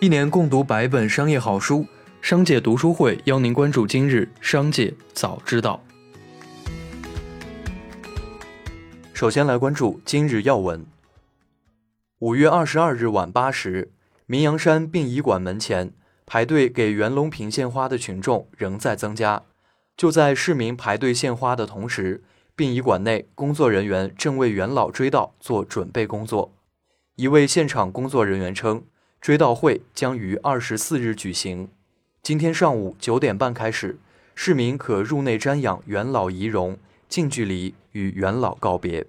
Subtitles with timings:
[0.00, 1.84] 一年共读百本商业好书，
[2.22, 5.82] 商界读书会邀您关注今日商界早知道。
[9.12, 10.86] 首先来关注今日要闻。
[12.20, 13.90] 五月二十二日晚八时，
[14.26, 15.92] 明阳山殡仪馆门前
[16.24, 19.42] 排队给袁隆平献花的群众仍在增加。
[19.96, 22.22] 就在市民排队献花的同时，
[22.54, 26.54] 殡仪馆内工作人员正为元老追悼做准备工作。
[27.16, 28.84] 一位现场工作人员称。
[29.20, 31.68] 追悼会将于二十四日举行，
[32.22, 33.98] 今天上午九点半开始，
[34.34, 36.78] 市民可入内瞻仰元老遗容，
[37.08, 39.06] 近距离与元老告别。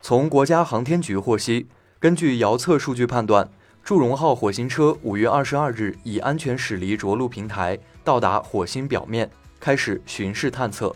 [0.00, 1.68] 从国家航天局获悉，
[1.98, 3.48] 根据遥测数据判断，
[3.82, 10.94] 祝融号火星车五月二十二日以安全驶离着陆平台，到达火星表面，开始巡视探测。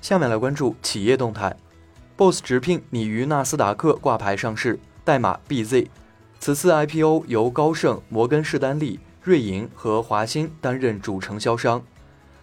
[0.00, 1.54] 下面来关注企业动态。
[2.18, 5.86] Boss 直聘拟于纳斯达克挂牌上市，代码 BZ。
[6.40, 11.80] 此次 IPO 由高盛、摩根士丹利、瑞银和华兴担任主承销商。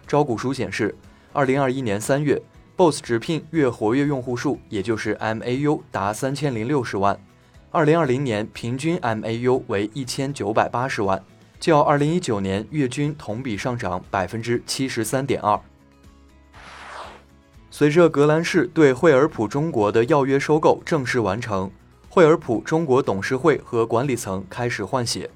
[0.06, 0.96] 招股书显示，
[1.34, 2.40] 二零二一年三月
[2.74, 7.20] ，Boss 直聘月活跃用户数也就是 MAU 达三千零六十万，
[7.70, 11.22] 二零二零年平均 MAU 为一千九百八十万，
[11.60, 15.60] 较二零一九年月均同比上涨百分之七十三点二。
[17.78, 21.70] 随着格兰仕对惠而浦中国的要约收购正式完成，
[22.08, 25.28] 惠而浦中国董事会和管理层开始换血。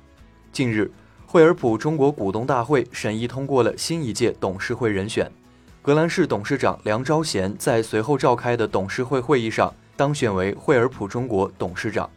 [0.50, 0.90] 近日，
[1.26, 5.30] 惠而浦中国股东大会审议通过了新一届董事会人选，
[5.82, 12.08] 格兰仕董事长梁昭贤在随后召开的董事会会议上当选为惠而浦中国董事长。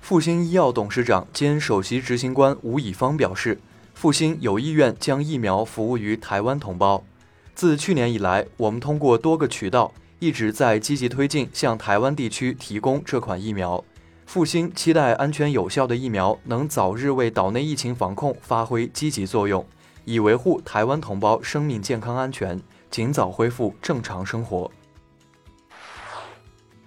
[0.00, 3.60] 复星医药董事长兼首席执行官吴以芳表示，
[3.94, 7.04] 复星有意愿将疫苗服务于台湾同胞。
[7.58, 13.82] 自去年以来，我们通过多个渠道一直在积极推进向台湾地区提供这款疫苗。
[14.26, 19.66] 复兴期待安全有效的疫苗能早日为岛内疫情防控发挥积极作用，
[20.04, 22.62] 以维护台湾同胞生命健康安全，
[22.92, 24.70] 尽早恢复正常生活。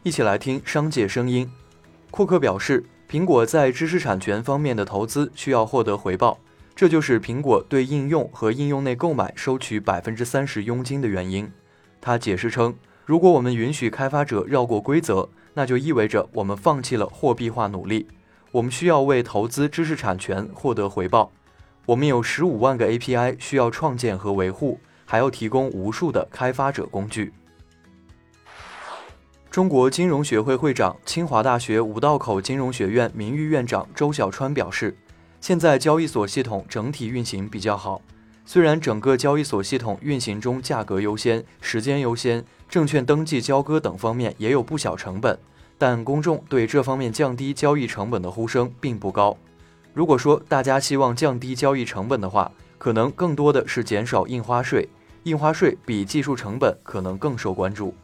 [0.03, 1.51] 一起来听商界声音。
[2.11, 6.39] 库克表示，苹果在知识产权方面的投资需要获得回报。
[6.81, 11.47] 这就是苹果对应用和应用内购买收取百分之三十佣金的原因。
[12.01, 12.73] 他解释称，
[13.05, 18.07] 如果我们允许开发者绕过规则，那就意味着我们放弃了货币化努力。
[18.49, 21.31] 我们需要为投资知识产权获得回报。
[21.85, 27.31] 我们有十五万个 API 需要创建和维护，还要提供无数的开发者工具。
[29.51, 34.97] 中国金融学会会长、清华大学五道口金融学院名誉院长周小川表示。
[35.41, 37.99] 现在交易所系统整体运行比较好，
[38.45, 45.39] 虽然整个交易所系统运行中价格优先、时间优先、证券登记交割等方面也有不小成本，
[45.79, 49.35] 但公众对这方面降低交易成本的呼声并不高。
[49.95, 54.87] 如果说大家希望降低交易成本的话，可能更多的是减少印花税，
[55.23, 57.95] 印花税比技术成本可能更受关注。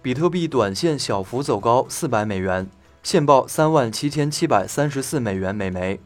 [0.00, 2.70] 比特币短线小幅走高四百美元。
[3.02, 5.98] 现报三万七千七百三十四美元每枚。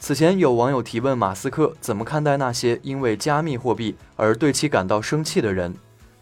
[0.00, 5.72] 此前有网友提问马斯克怎么看待那些因为加密货币而对其感到生气的人。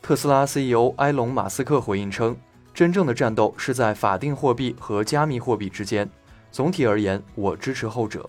[0.03, 2.37] 特斯拉 CEO 埃隆·马斯克回应称，
[2.75, 6.09] 真正的战斗是在法定货币和加密货币之间。
[6.53, 8.29] 总体而言，我支持后者。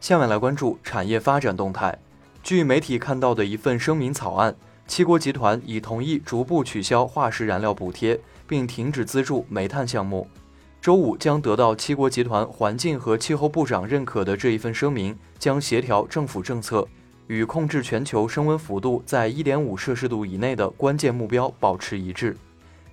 [0.00, 1.96] 下面来关注产业发展动态。
[2.42, 4.56] 据媒体看到的一份声明草案，
[4.88, 8.18] 七国集团已同意逐步取消化石燃料补贴。
[8.48, 10.26] 并停止资助煤炭项目。
[10.80, 16.86] 周五将得到七国集团环境和气候部长认可的这一份声明，将协调政府政策
[17.26, 22.36] 与控制全球升温幅度在1.5摄氏度以内的关键目标保持一致。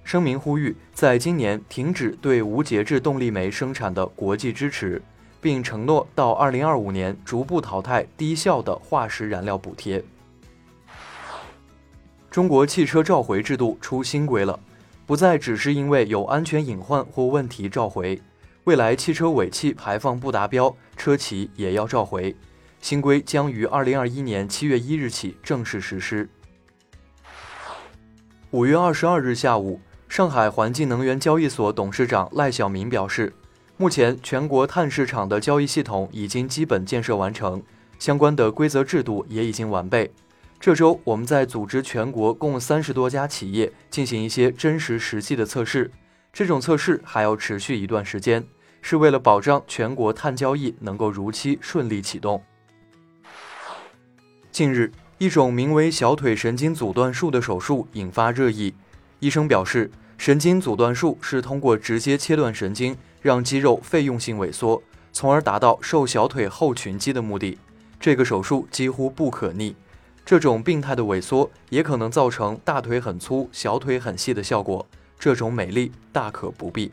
[0.04, 5.02] 声明呼吁在今年停止对无节制动力煤生产的国际支持，
[5.40, 10.04] 并承诺到2025年逐步淘汰低效的化石燃料补贴。
[12.30, 14.60] 中国汽车召回制度出新规了。
[15.06, 18.20] 不再只是因为有安全隐患或问题召回，
[18.64, 22.36] 未来汽车尾气排放不达标，车企也要召回。
[22.82, 26.28] 新规将于二零二一年七月一日起正式实施。
[28.52, 33.34] 五月二十二日下午，上海环境能源交易所董事长赖晓明表示，
[33.78, 37.62] 目前全国碳市场的交易系统已经基本建设完成，
[38.00, 40.12] 相关的规则制度也已经完备。
[40.66, 45.92] 这周，我们在组织全国共三十多家企业进行一些真实实际的测试。
[46.34, 48.44] 这种测试还要持续一段时间，
[48.82, 52.44] 是为了保障全国碳交易能够如期顺利启动。
[54.52, 58.74] 近日，一种名为小腿神经阻断术的手术引发热议。
[59.20, 64.82] 医生表示，神经阻断术是通过直接切断神经，让肌肉费用性萎缩，
[65.14, 67.60] 从而达到瘦小腿后群肌的目的。
[68.00, 69.76] 这个手术几乎不可逆。
[70.26, 74.86] 这种病态的萎缩也可能造成大腿很粗、小腿很细的效果。
[75.20, 76.92] 这种美丽大可不必。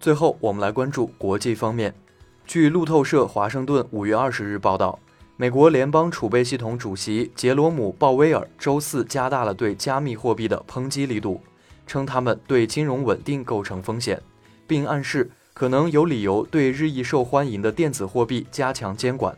[0.00, 1.92] 最后，我们来关注国际方面。
[2.46, 4.98] 据路透社华盛顿五月二十日报道，
[5.36, 11.40] 美国联邦储备系统主席杰罗姆·鲍威尔周四加大了对加密货币的抨击力度，
[11.86, 14.20] 称他们对金融稳定构成风险，
[14.66, 19.36] 并暗示可能有理由对日益受欢迎的电子货币加强监管。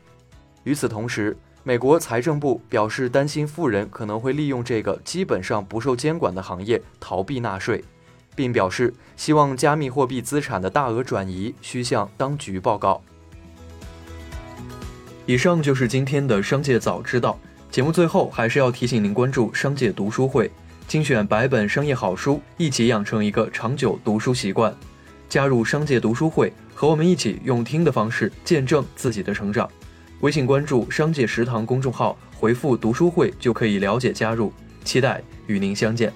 [0.62, 7.82] 与此同时，美国财政部表示担心富人可能会利用这个基本上不受监管的行业逃避纳税。
[8.36, 13.00] 并表示希望加密货币资产的大额转移需向当局报告。
[15.24, 17.38] 以上就是今天的商界早知道
[17.70, 17.90] 节目。
[17.90, 20.50] 最后还是要提醒您关注商界读书会，
[20.86, 24.74] 精选百本商业好书，一起养成一个长久读书习惯。
[25.28, 29.70] 加入商界读书会，和我们一起用听的方式见证自己的成长。
[30.24, 34.50] 微信关注“商界食堂”公众号，回复“读书会”就可以了解加入。
[34.82, 36.10] 期待与您相见。